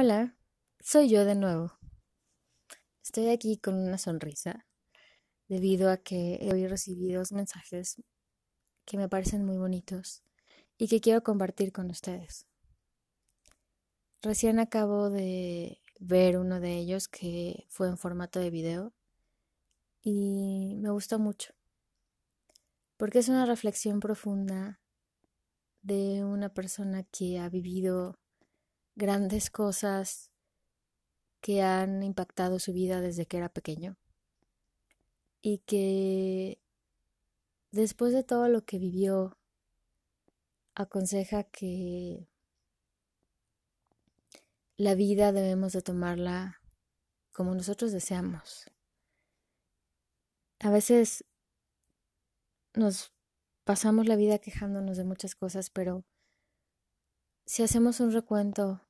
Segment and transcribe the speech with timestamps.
[0.00, 0.36] Hola,
[0.78, 1.72] soy yo de nuevo.
[3.02, 4.64] Estoy aquí con una sonrisa
[5.48, 8.00] debido a que he recibido mensajes
[8.84, 10.22] que me parecen muy bonitos
[10.76, 12.46] y que quiero compartir con ustedes.
[14.22, 18.94] Recién acabo de ver uno de ellos que fue en formato de video
[20.00, 21.54] y me gustó mucho
[22.96, 24.80] porque es una reflexión profunda
[25.82, 28.20] de una persona que ha vivido
[28.98, 30.30] grandes cosas
[31.40, 33.96] que han impactado su vida desde que era pequeño
[35.40, 36.60] y que
[37.70, 39.38] después de todo lo que vivió
[40.74, 42.28] aconseja que
[44.76, 46.60] la vida debemos de tomarla
[47.32, 48.68] como nosotros deseamos.
[50.58, 51.24] A veces
[52.74, 53.12] nos
[53.62, 56.04] pasamos la vida quejándonos de muchas cosas, pero
[57.46, 58.87] si hacemos un recuento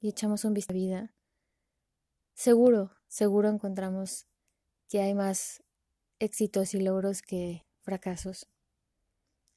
[0.00, 1.14] y echamos un vistazo a la vida,
[2.34, 4.26] seguro, seguro encontramos
[4.88, 5.62] que hay más
[6.18, 8.48] éxitos y logros que fracasos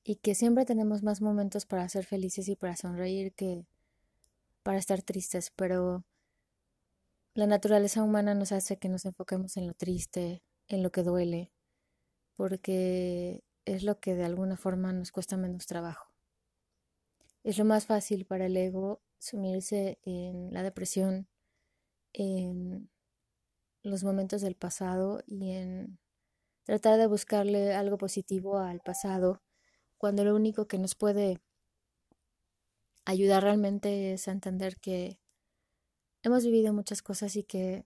[0.03, 3.66] y que siempre tenemos más momentos para ser felices y para sonreír que
[4.64, 6.03] para estar tristes, pero
[7.33, 11.52] la naturaleza humana nos hace que nos enfoquemos en lo triste, en lo que duele,
[12.36, 16.08] porque es lo que de alguna forma nos cuesta menos trabajo.
[17.44, 21.27] Es lo más fácil para el ego sumirse en la depresión,
[22.11, 22.89] en
[23.83, 26.00] los momentos del pasado y en
[26.64, 29.42] tratar de buscarle algo positivo al pasado,
[29.97, 31.39] cuando lo único que nos puede
[33.05, 35.19] ayudar realmente es entender que
[36.23, 37.86] hemos vivido muchas cosas y que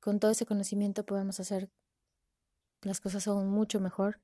[0.00, 1.70] con todo ese conocimiento podemos hacer
[2.82, 4.22] las cosas aún mucho mejor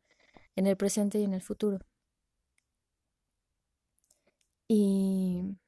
[0.55, 1.81] en el presente y en el futuro.
[4.69, 5.59] Y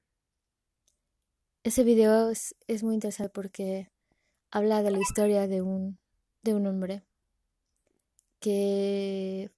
[1.65, 3.91] ese video es, muy interesante porque
[4.51, 5.99] habla de la historia de un,
[6.43, 7.03] de un hombre
[8.41, 9.51] que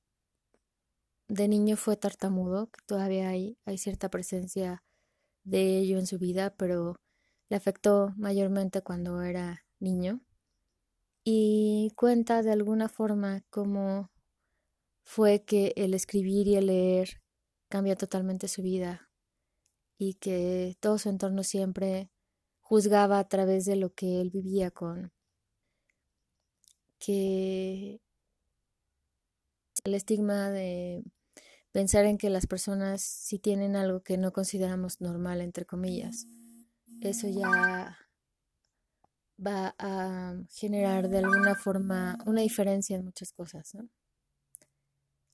[1.28, 4.82] de niño fue tartamudo, que todavía hay, hay cierta presencia
[5.44, 6.96] de ello en su vida, pero
[7.48, 10.20] le afectó mayormente cuando era niño.
[11.22, 14.10] Y cuenta de alguna forma cómo
[15.04, 17.20] fue que el escribir y el leer
[17.68, 19.09] cambió totalmente su vida
[20.00, 22.10] y que todo su entorno siempre
[22.60, 25.12] juzgaba a través de lo que él vivía con
[26.98, 28.00] que
[29.84, 31.04] el estigma de
[31.70, 36.26] pensar en que las personas si tienen algo que no consideramos normal entre comillas
[37.02, 37.98] eso ya
[39.38, 43.86] va a generar de alguna forma una diferencia en muchas cosas ¿no?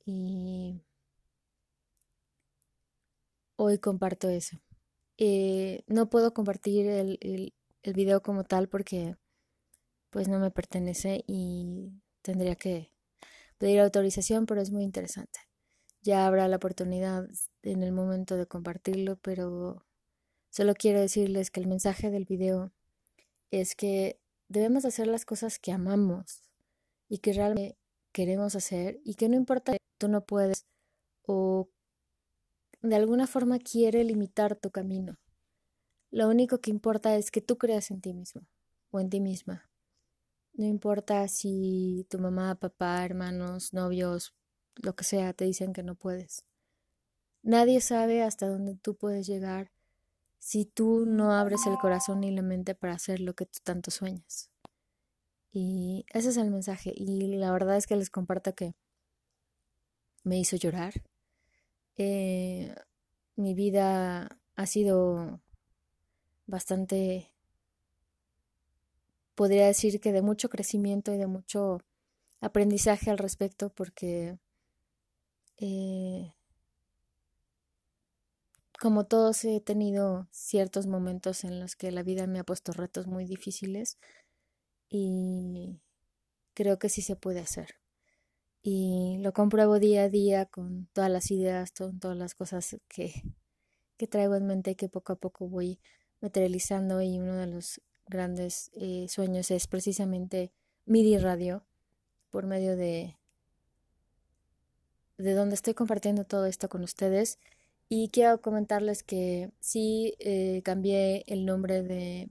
[0.04, 0.82] y
[3.56, 4.58] hoy comparto eso.
[5.18, 7.52] Eh, no puedo compartir el,
[7.94, 9.16] video como tal porque
[10.10, 12.92] pues no me pertenece y tendría que
[13.58, 15.40] pedir autorización, pero es muy interesante.
[16.02, 17.28] Ya habrá la oportunidad
[17.62, 19.84] en el momento de compartirlo, pero
[20.50, 22.72] solo quiero decirles que el mensaje del video
[23.50, 26.42] es que debemos hacer las cosas que amamos
[27.08, 27.78] y que realmente
[28.12, 30.66] queremos hacer y que no importa que tú no puedes
[31.22, 31.68] o
[32.88, 35.18] de alguna forma quiere limitar tu camino.
[36.10, 38.46] Lo único que importa es que tú creas en ti mismo
[38.90, 39.70] o en ti misma.
[40.54, 44.34] No importa si tu mamá, papá, hermanos, novios,
[44.76, 46.46] lo que sea, te dicen que no puedes.
[47.42, 49.70] Nadie sabe hasta dónde tú puedes llegar
[50.38, 53.90] si tú no abres el corazón y la mente para hacer lo que tú tanto
[53.90, 54.50] sueñas.
[55.52, 56.92] Y ese es el mensaje.
[56.94, 58.74] Y la verdad es que les comparto que
[60.22, 61.02] me hizo llorar
[61.96, 62.74] eh,
[63.36, 65.40] mi vida ha sido
[66.46, 67.32] bastante,
[69.34, 71.80] podría decir que de mucho crecimiento y de mucho
[72.40, 74.38] aprendizaje al respecto porque
[75.58, 76.34] eh,
[78.78, 83.06] como todos he tenido ciertos momentos en los que la vida me ha puesto retos
[83.06, 83.98] muy difíciles
[84.88, 85.80] y
[86.54, 87.76] creo que sí se puede hacer
[88.68, 93.22] y lo compruebo día a día con todas las ideas, con todas las cosas que,
[93.96, 95.78] que traigo en mente que poco a poco voy
[96.20, 100.50] materializando y uno de los grandes eh, sueños es precisamente
[100.84, 101.64] MIDI Radio
[102.30, 103.16] por medio de
[105.16, 107.38] de donde estoy compartiendo todo esto con ustedes.
[107.88, 112.30] Y quiero comentarles que sí eh, cambié el nombre de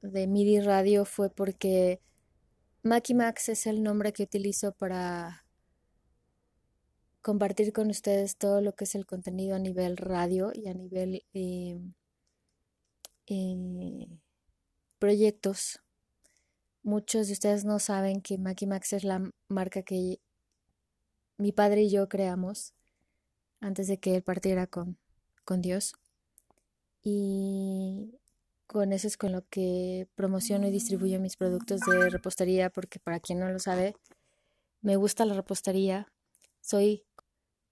[0.00, 2.00] de MIDI Radio fue porque
[3.14, 5.44] Max es el nombre que utilizo para
[7.20, 11.22] compartir con ustedes todo lo que es el contenido a nivel radio y a nivel
[11.34, 11.92] em,
[13.26, 14.08] eh,
[14.98, 15.80] proyectos.
[16.82, 20.20] Muchos de ustedes no saben que Mackie Max es la marca que
[21.36, 22.72] mi padre y yo creamos
[23.60, 24.96] antes de que él partiera con,
[25.44, 25.94] con Dios.
[27.02, 28.18] Y
[28.68, 33.18] con eso es con lo que promociono y distribuyo mis productos de repostería, porque para
[33.18, 33.96] quien no lo sabe,
[34.82, 36.12] me gusta la repostería.
[36.60, 37.06] Soy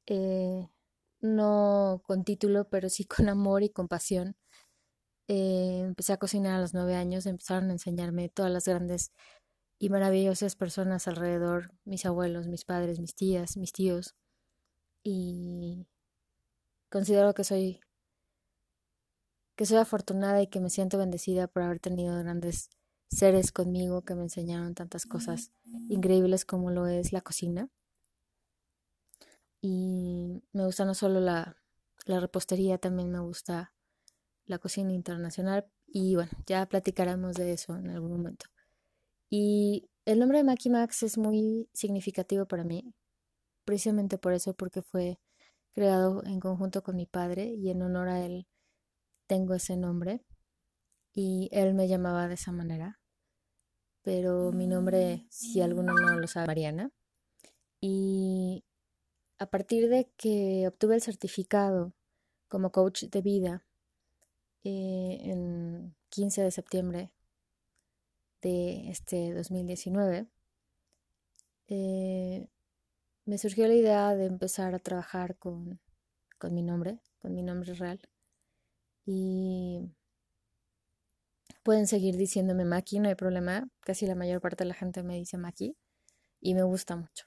[0.07, 0.69] eh,
[1.21, 4.37] no con título, pero sí con amor y con pasión.
[5.29, 9.13] Eh, empecé a cocinar a los nueve años, empezaron a enseñarme todas las grandes
[9.79, 14.15] y maravillosas personas alrededor, mis abuelos, mis padres, mis tías, mis tíos.
[15.03, 15.87] Y
[16.91, 17.81] considero que soy
[19.57, 22.69] que soy afortunada y que me siento bendecida por haber tenido grandes
[23.09, 25.51] seres conmigo que me enseñaron tantas cosas
[25.89, 27.71] increíbles como lo es la cocina.
[29.63, 31.57] Y me gusta no solo la,
[32.05, 33.73] la repostería, también me gusta
[34.45, 35.67] la cocina internacional.
[35.87, 38.47] Y bueno, ya platicaremos de eso en algún momento.
[39.31, 42.95] Y el nombre de Maki Max es muy significativo para mí,
[43.65, 45.19] precisamente por eso, porque fue
[45.73, 48.47] creado en conjunto con mi padre y en honor a él
[49.27, 50.25] tengo ese nombre.
[51.13, 53.01] Y él me llamaba de esa manera.
[54.03, 56.93] Pero mi nombre, si alguno no lo sabe, Mariana.
[57.81, 58.65] Y
[59.39, 61.93] a partir de que obtuve el certificado
[62.49, 63.67] como coach de vida
[64.65, 67.13] eh, en 15 de septiembre
[68.43, 70.29] de este 2019,
[71.69, 72.49] eh,
[73.25, 75.81] me surgió la idea de empezar a trabajar con,
[76.39, 78.01] con mi nombre, con mi nombre real.
[79.07, 79.89] Y
[81.63, 83.69] pueden seguir diciéndome Maki, no hay problema.
[83.81, 85.77] Casi la mayor parte de la gente me dice Maki
[86.41, 87.25] y me gusta mucho.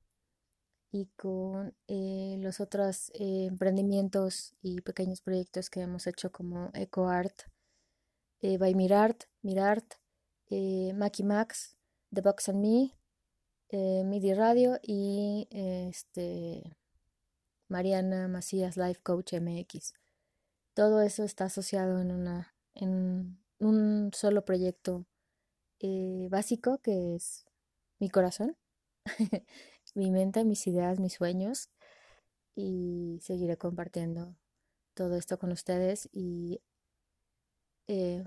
[0.92, 7.33] y con eh, los otros eh, emprendimientos y pequeños proyectos que hemos hecho como EcoArt,
[8.41, 9.95] eh, by Mirart, Mirart,
[10.94, 11.75] Maki Max,
[12.13, 12.94] The Box and Me,
[14.03, 16.77] MIDI Radio y este
[17.68, 20.04] Mariana Macías Life Coach MX.
[20.75, 25.07] Todo eso está asociado en una en un solo proyecto
[25.80, 27.45] eh, básico que es
[28.00, 28.57] mi corazón,
[29.95, 31.69] mi mente, mis ideas, mis sueños
[32.56, 34.36] y seguiré compartiendo
[34.94, 36.62] todo esto con ustedes y
[37.88, 38.24] eh,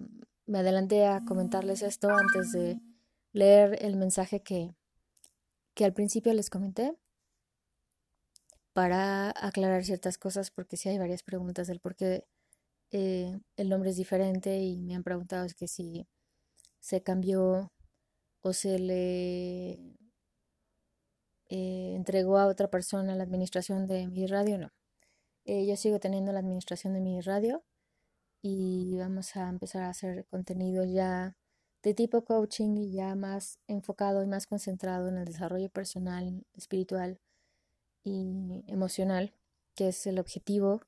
[0.46, 2.80] me adelanté a comentarles esto antes de
[3.32, 4.74] leer el mensaje que,
[5.74, 6.96] que al principio les comenté
[8.72, 12.26] para aclarar ciertas cosas porque sí hay varias preguntas del por qué
[12.90, 16.06] eh, el nombre es diferente y me han preguntado es que si
[16.80, 17.72] se cambió
[18.42, 19.72] o se le
[21.48, 24.72] eh, entregó a otra persona la administración de mi radio, no.
[25.44, 27.64] yo sigo teniendo la administración de mi radio
[28.42, 31.36] y vamos a empezar a hacer contenido ya
[31.82, 37.20] de tipo coaching y ya más enfocado y más concentrado en el desarrollo personal, espiritual
[38.04, 39.34] y emocional,
[39.74, 40.82] que es el objetivo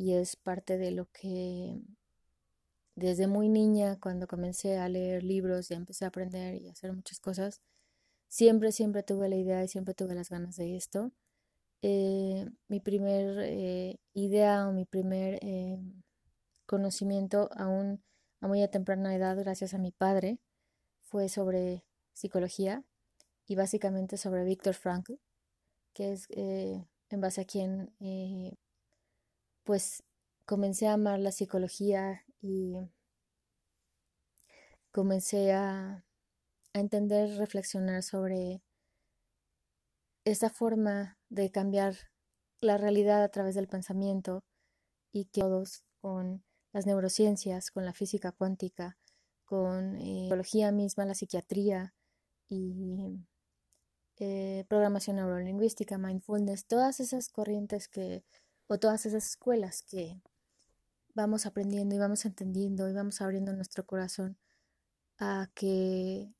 [0.00, 1.82] y es parte de lo que
[2.94, 6.94] desde muy niña, cuando comencé a leer libros y empecé a aprender y a hacer
[6.94, 7.60] muchas cosas,
[8.26, 11.12] siempre, siempre tuve la idea y siempre tuve las ganas de esto.
[11.82, 15.78] Eh, mi primer eh, idea o mi primer eh,
[16.64, 18.02] conocimiento aún
[18.40, 20.38] a muy temprana edad gracias a mi padre
[21.02, 22.84] fue sobre psicología
[23.46, 25.14] y básicamente sobre Víctor Frankl,
[25.92, 27.92] que es en base a quien
[29.70, 30.02] pues
[30.46, 32.74] comencé a amar la psicología y
[34.90, 36.04] comencé a,
[36.72, 38.64] entender, reflexionar sobre
[40.24, 41.94] esta forma de cambiar
[42.60, 44.42] la realidad a través del pensamiento
[45.12, 48.98] y que todos con las neurociencias, con la física cuántica,
[49.44, 51.94] con la eh, biología misma, la psiquiatría
[52.48, 53.20] y
[54.16, 58.24] eh, programación neurolingüística, mindfulness, todas esas corrientes que,
[58.70, 60.22] o todas esas escuelas que
[61.12, 64.38] vamos aprendiendo y vamos entendiendo y vamos abriendo nuestro corazón
[65.18, 66.32] a que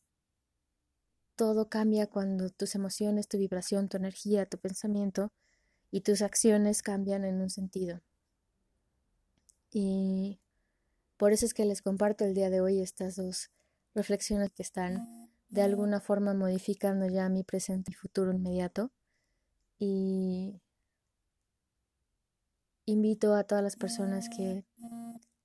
[1.35, 5.33] todo cambia cuando tus emociones, tu vibración, tu energía, tu pensamiento
[5.91, 8.01] y tus acciones cambian en un sentido.
[9.73, 10.39] Y
[11.17, 13.51] por eso es que les comparto el día de hoy estas dos
[13.93, 18.93] reflexiones que están de alguna forma modificando ya mi presente y futuro inmediato.
[19.81, 20.61] Y
[22.91, 24.65] invito a todas las personas que,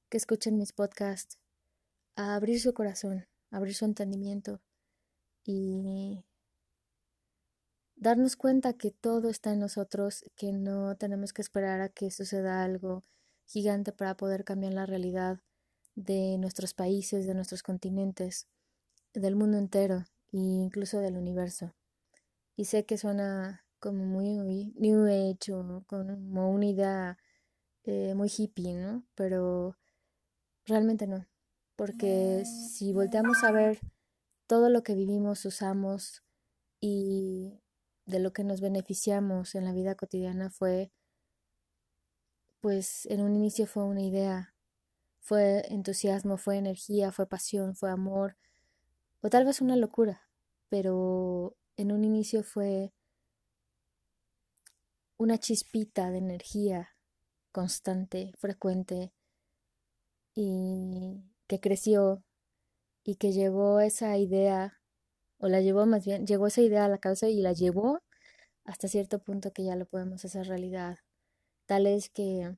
[0.10, 1.38] que escuchen mis podcasts
[2.16, 4.62] a abrir su corazón, abrir su entendimiento
[5.44, 6.24] y
[7.96, 12.64] darnos cuenta que todo está en nosotros, que no tenemos que esperar a que suceda
[12.64, 13.04] algo
[13.46, 15.40] gigante para poder cambiar la realidad
[15.96, 18.48] de nuestros países, de nuestros continentes,
[19.14, 21.74] del mundo entero e incluso del universo.
[22.58, 27.18] Y sé que suena como muy New Age o como una idea
[27.86, 29.04] eh, muy hippie, ¿no?
[29.16, 29.78] Pero
[30.66, 31.28] realmente no,
[31.76, 33.80] porque si volteamos a ver
[34.48, 36.24] todo lo que vivimos, usamos
[36.80, 37.62] y
[38.06, 40.92] de lo que nos beneficiamos en la vida cotidiana fue,
[42.60, 44.56] pues en un inicio fue una idea,
[45.20, 48.38] fue entusiasmo, fue energía, fue pasión, fue amor,
[49.22, 50.30] o tal vez una locura,
[50.70, 52.94] pero en un inicio fue
[55.18, 56.95] una chispita de energía
[57.56, 59.14] constante, frecuente,
[60.36, 62.22] y que creció
[63.02, 64.82] y que llevó esa idea
[65.38, 68.02] o la llevó más bien, llegó esa idea a la cabeza y la llevó
[68.66, 70.98] hasta cierto punto que ya lo podemos hacer realidad.
[71.66, 72.58] Tal es que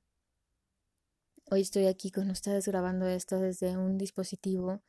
[1.51, 4.81] hoy estoy aquí con ustedes grabando esto desde un dispositivo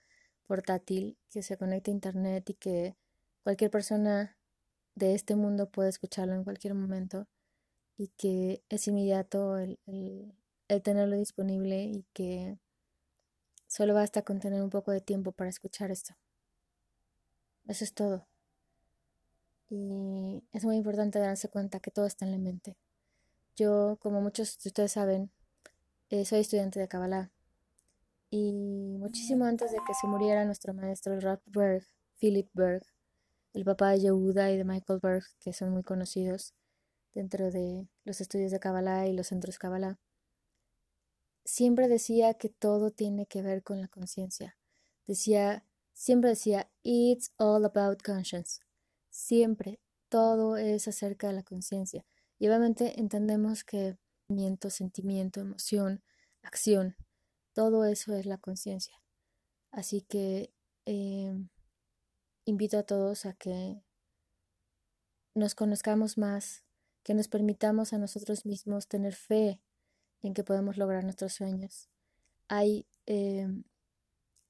[0.46, 2.96] portátil que se conecta a internet y que
[3.42, 4.38] cualquier persona
[4.94, 7.28] de este mundo puede escucharlo en cualquier momento
[7.98, 9.78] y que es inmediato el,
[10.68, 12.58] el tenerlo disponible y que
[13.66, 16.14] solo basta con tener un poco de tiempo para escuchar esto.
[17.66, 18.26] Eso es todo.
[19.68, 22.76] Y es muy importante darse cuenta que todo está en la mente.
[23.56, 25.30] Yo, como muchos de ustedes saben,
[26.08, 27.32] eh, soy estudiante de Kabbalah.
[28.30, 31.84] Y muchísimo antes de que se muriera nuestro maestro Berg,
[32.20, 32.84] Philip Berg,
[33.54, 36.54] el papá de Yehuda y de Michael Berg, que son muy conocidos
[37.18, 39.98] dentro de los estudios de Kabbalah y los centros Kabbalah,
[41.44, 44.56] siempre decía que todo tiene que ver con la conciencia.
[45.06, 45.64] Decía
[45.98, 48.60] Siempre decía, It's all about conscience.
[49.10, 52.06] Siempre, todo es acerca de la conciencia.
[52.38, 53.98] Y obviamente entendemos que
[54.28, 56.04] sentimiento, sentimiento, emoción,
[56.42, 56.94] acción,
[57.52, 59.02] todo eso es la conciencia.
[59.72, 61.48] Así que em,
[62.44, 63.82] invito a todos a que
[65.34, 66.64] nos conozcamos más,
[67.08, 69.62] que nos permitamos a nosotros mismos tener fe
[70.20, 71.88] en que podemos lograr nuestros sueños.
[72.48, 73.64] Hay em,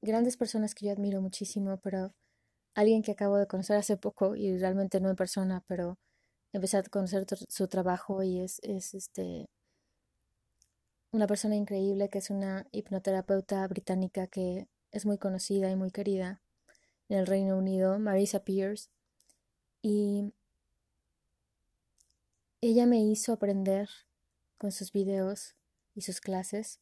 [0.03, 2.13] grandes personas que yo admiro muchísimo, pero
[2.75, 6.01] alguien que acabo de conocer hace poco y realmente no en persona, pero
[6.53, 9.49] empecé a conocer su trabajo y es, es este
[11.13, 16.43] una persona increíble que es una hipnoterapeuta británica que es muy conocida y muy querida
[17.09, 18.91] en el Reino Unido, Marisa Pierce,
[19.81, 20.33] y
[22.61, 23.89] ella me hizo aprender
[24.59, 25.55] con sus videos
[25.95, 26.81] y sus clases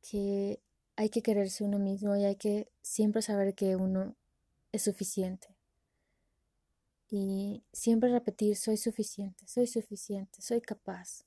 [0.00, 0.60] que
[0.96, 4.16] hay que quererse uno mismo y hay que siempre saber que uno
[4.72, 5.56] es suficiente.
[7.08, 11.26] Y siempre repetir, soy suficiente, soy suficiente, soy capaz,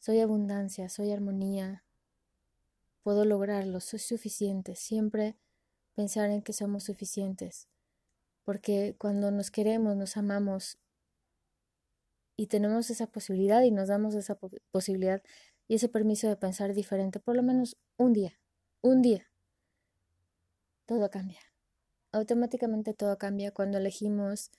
[0.00, 1.84] soy abundancia, soy armonía,
[3.02, 4.74] puedo lograrlo, soy suficiente.
[4.74, 5.36] Siempre
[5.94, 7.68] pensar en que somos suficientes.
[8.44, 10.78] Porque cuando nos queremos, nos amamos
[12.36, 14.38] y tenemos esa posibilidad y nos damos esa
[14.70, 15.22] posibilidad
[15.68, 18.38] y ese permiso de pensar diferente, por lo menos un día,
[18.82, 19.30] un día,
[20.84, 21.40] todo cambia.
[22.12, 24.50] Automáticamente todo cambia cuando elegimos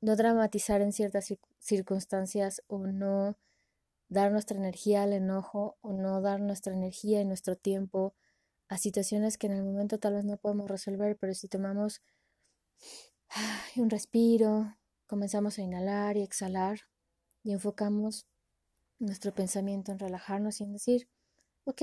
[0.00, 3.36] no dramatizar en ciertas circunstancias o no
[4.08, 8.14] dar nuestra energía al enojo o no dar nuestra energía y nuestro tiempo
[8.68, 12.02] a situaciones que en el momento tal vez no podemos resolver, pero si tomamos
[13.76, 14.77] un respiro,
[15.08, 16.82] comenzamos a inhalar y exhalar
[17.42, 18.26] y enfocamos
[19.00, 21.08] nuestro pensamiento en relajarnos y en decir,
[21.64, 21.82] ok,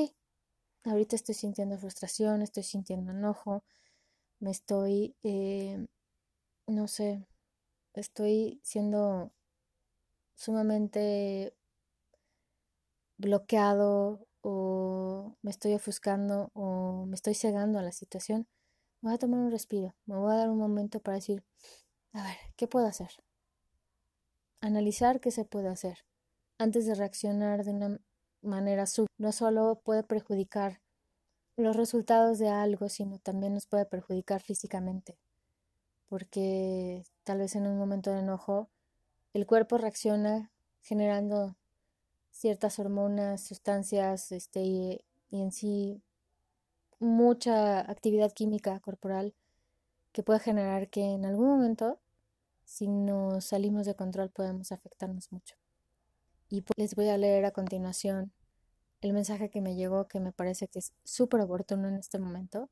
[0.84, 3.64] ahorita estoy sintiendo frustración, estoy sintiendo enojo,
[4.40, 5.86] me estoy, eh,
[6.68, 7.26] no sé,
[7.94, 9.32] estoy siendo
[10.36, 11.56] sumamente
[13.18, 18.48] bloqueado o me estoy ofuscando o me estoy cegando a la situación,
[19.02, 21.44] voy a tomar un respiro, me voy a dar un momento para decir,
[22.16, 23.10] a ver, ¿qué puedo hacer?
[24.62, 26.06] Analizar qué se puede hacer
[26.58, 28.00] antes de reaccionar de una
[28.42, 29.08] manera sub.
[29.18, 30.82] No solo puede perjudicar
[31.58, 35.18] los resultados de algo, sino también nos puede perjudicar físicamente,
[36.08, 38.70] porque tal vez en un momento de enojo
[39.34, 41.56] el cuerpo reacciona generando
[42.32, 46.02] ciertas hormonas, sustancias, este, y, en sí
[47.00, 49.34] mucha actividad química corporal
[50.14, 52.00] que puede generar que en algún momento,
[52.66, 55.56] si nos salimos de control, podemos afectarnos mucho.
[56.50, 58.34] Y pues, les voy a leer a continuación
[59.02, 62.70] el mensaje que me llegó, que me parece que es súper oportuno en este momento,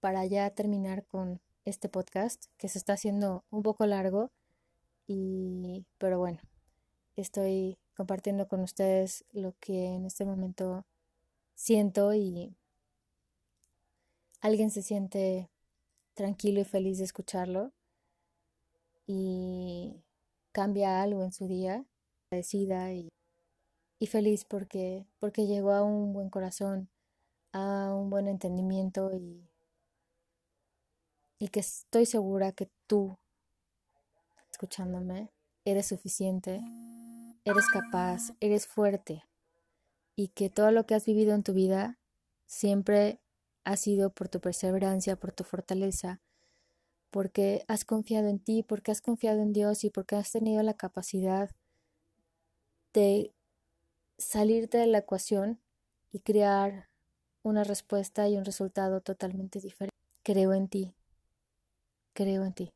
[0.00, 4.30] para ya terminar con este podcast, que se está haciendo un poco largo,
[5.06, 6.40] y, pero bueno,
[7.16, 10.84] estoy compartiendo con ustedes lo que en este momento
[11.54, 12.56] siento y
[14.40, 15.50] alguien se siente
[16.14, 17.72] tranquilo y feliz de escucharlo
[19.14, 20.02] y
[20.52, 21.84] cambia algo en su día,
[22.30, 23.08] agradecida y,
[23.98, 26.88] y feliz porque, porque llegó a un buen corazón,
[27.52, 29.46] a un buen entendimiento y,
[31.38, 33.18] y que estoy segura que tú,
[34.50, 35.30] escuchándome,
[35.64, 36.62] eres suficiente,
[37.44, 39.24] eres capaz, eres fuerte
[40.16, 41.98] y que todo lo que has vivido en tu vida
[42.46, 43.20] siempre
[43.64, 46.20] ha sido por tu perseverancia, por tu fortaleza,
[47.12, 50.74] porque has confiado en ti, porque has confiado en Dios y porque has tenido la
[50.74, 51.50] capacidad
[52.94, 53.32] de
[54.16, 55.60] salirte de la ecuación
[56.10, 56.88] y crear
[57.42, 59.94] una respuesta y un resultado totalmente diferente.
[60.22, 60.94] Creo en ti,
[62.14, 62.72] creo en ti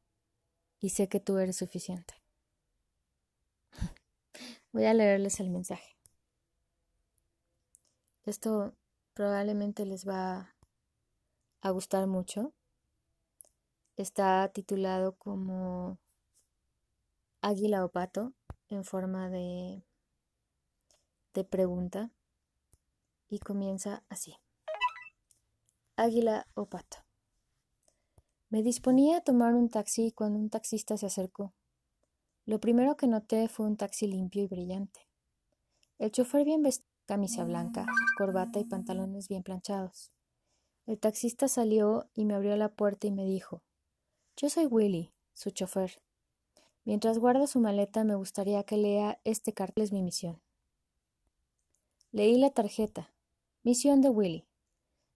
[0.81, 2.14] y sé que tú eres suficiente.
[4.73, 5.97] Voy a leerles el mensaje.
[8.25, 8.75] Esto
[9.14, 10.55] probablemente les va
[11.62, 12.52] a gustar mucho.
[13.97, 15.99] Está titulado como
[17.41, 18.35] Águila o Pato
[18.69, 19.87] en forma de,
[21.33, 22.11] de pregunta
[23.31, 24.37] y comienza así.
[25.97, 26.99] Águila o Pato.
[28.50, 31.54] Me disponía a tomar un taxi cuando un taxista se acercó.
[32.45, 35.09] Lo primero que noté fue un taxi limpio y brillante.
[35.99, 37.87] El chofer bien vestido, camisa blanca,
[38.19, 40.13] corbata y pantalones bien planchados.
[40.85, 43.63] El taxista salió y me abrió la puerta y me dijo
[44.37, 46.03] Yo soy Willy, su chofer.
[46.85, 50.43] Mientras guarda su maleta me gustaría que lea este cartel es mi misión.
[52.13, 53.15] Leí la tarjeta.
[53.63, 54.47] Misión de Willy.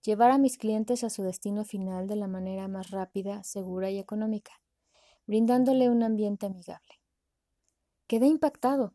[0.02, 3.98] Llevar a mis clientes a su destino final de la manera más rápida, segura y
[3.98, 4.52] económica,
[5.26, 7.02] brindándole un ambiente amigable.
[8.06, 8.94] Quedé impactado.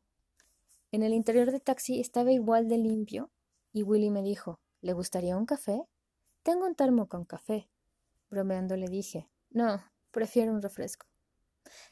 [0.92, 3.30] En el interior del taxi estaba igual de limpio
[3.72, 5.88] y Willy me dijo ¿Le gustaría un café?
[6.42, 7.70] Tengo un termo con café.
[8.32, 9.82] Bromeando le dije, no,
[10.15, 11.08] prefiero un refresco.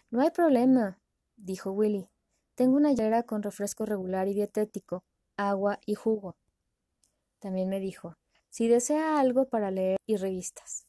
[0.09, 0.97] No hay problema,
[1.35, 2.07] dijo Willy.
[2.55, 5.03] Tengo una hielera con refresco regular y dietético,
[5.35, 6.37] agua y jugo.
[7.39, 8.15] También me dijo,
[8.49, 10.87] si desea algo para leer y revistas.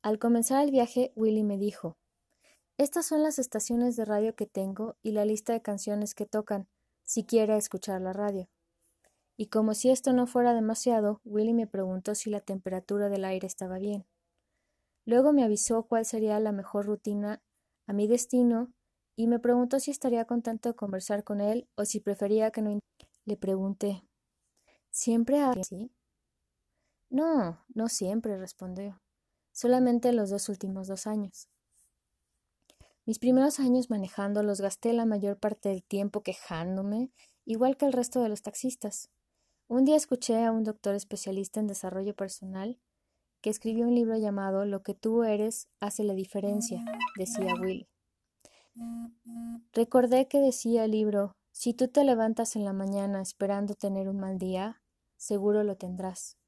[0.00, 1.96] Al comenzar el viaje, Willy me dijo,
[2.78, 6.68] estas son las estaciones de radio que tengo y la lista de canciones que tocan,
[7.02, 8.48] si quiere escuchar la radio.
[9.36, 13.48] Y como si esto no fuera demasiado, Willy me preguntó si la temperatura del aire
[13.48, 14.06] estaba bien.
[15.04, 17.42] Luego me avisó cuál sería la mejor rutina
[17.86, 18.72] a mi destino
[19.16, 22.78] y me preguntó si estaría contento de conversar con él o si prefería que no.
[23.24, 24.02] Le pregunté,
[24.90, 25.92] ¿siempre así?
[27.10, 29.00] No, no siempre, respondió.
[29.52, 31.48] Solamente los dos últimos dos años.
[33.04, 37.10] Mis primeros años manejando los gasté la mayor parte del tiempo quejándome,
[37.44, 39.10] igual que el resto de los taxistas.
[39.68, 42.78] Un día escuché a un doctor especialista en desarrollo personal
[43.42, 46.82] que escribió un libro llamado Lo que tú eres hace la diferencia,
[47.16, 47.88] decía Will.
[49.72, 54.20] Recordé que decía el libro, si tú te levantas en la mañana esperando tener un
[54.20, 54.80] mal día,
[55.16, 56.38] seguro lo tendrás.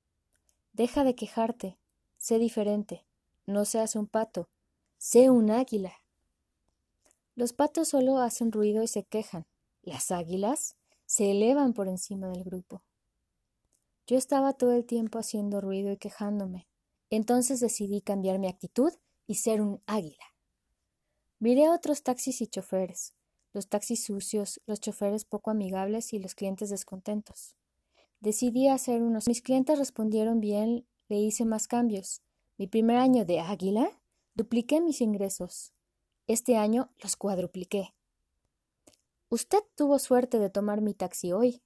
[0.72, 1.78] Deja de quejarte,
[2.16, 3.04] sé diferente,
[3.44, 4.48] no seas un pato,
[4.96, 5.92] sé un águila.
[7.34, 9.46] Los patos solo hacen ruido y se quejan.
[9.82, 10.76] Las águilas
[11.06, 12.82] se elevan por encima del grupo.
[14.06, 16.68] Yo estaba todo el tiempo haciendo ruido y quejándome.
[17.16, 18.92] Entonces decidí cambiar mi actitud
[19.28, 20.24] y ser un águila.
[21.38, 23.14] Miré a otros taxis y choferes,
[23.52, 27.54] los taxis sucios, los choferes poco amigables y los clientes descontentos.
[28.18, 29.28] Decidí hacer unos.
[29.28, 32.20] Mis clientes respondieron bien, le hice más cambios.
[32.58, 33.88] Mi primer año de águila,
[34.34, 35.72] dupliqué mis ingresos.
[36.26, 37.94] Este año los cuadrupliqué.
[39.28, 41.62] Usted tuvo suerte de tomar mi taxi hoy,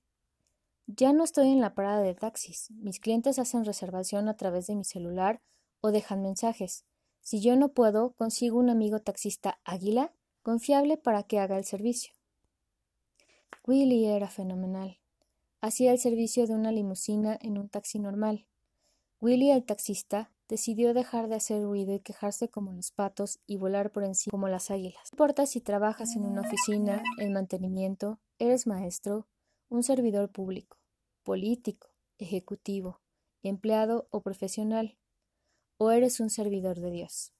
[0.88, 2.70] ya no estoy en la parada de taxis.
[2.70, 5.42] Mis clientes hacen reservación a través de mi celular
[5.80, 6.86] o dejan mensajes.
[7.20, 12.14] Si yo no puedo, consigo un amigo taxista águila confiable para que haga el servicio.
[13.66, 14.98] Willy era fenomenal.
[15.60, 18.46] Hacía el servicio de una limusina en un taxi normal.
[19.20, 23.92] Willy, el taxista, decidió dejar de hacer ruido y quejarse como los patos y volar
[23.92, 25.02] por encima como las águilas.
[25.12, 29.26] No importa si trabajas en una oficina, en mantenimiento, eres maestro,
[29.68, 30.78] un servidor público
[31.28, 33.02] político, ejecutivo,
[33.42, 34.96] empleado o profesional,
[35.76, 37.34] o eres un servidor de Dios.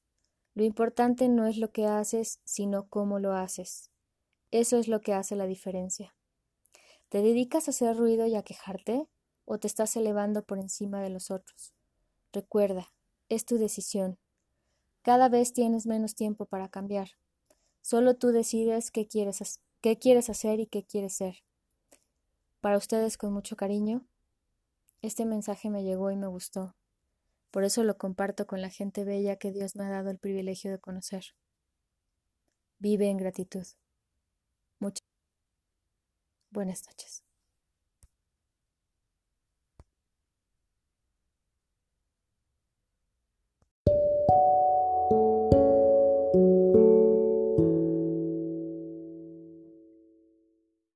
[0.53, 3.91] Lo importante no es lo que haces, sino cómo lo haces.
[4.51, 6.14] Eso es lo que hace la diferencia.
[7.09, 9.09] ¿Te dedicas a hacer ruido y a quejarte?
[9.47, 11.73] ¿O te estás elevando por encima de los otros?
[12.31, 12.88] Recuerda,
[13.31, 14.19] es tu decisión.
[15.01, 17.12] Cada vez tienes menos tiempo para cambiar.
[17.81, 21.37] Solo tú decides qué quieres, qué quieres hacer y qué quieres ser.
[22.61, 24.05] Para ustedes con mucho cariño,
[25.01, 26.75] este mensaje me llegó y me gustó.
[27.53, 30.71] Por eso lo comparto con la gente bella que Dios me ha dado el privilegio
[30.71, 31.25] de conocer.
[32.79, 33.66] Vive en gratitud.
[34.81, 35.07] Muchas
[36.51, 37.28] buenas noches.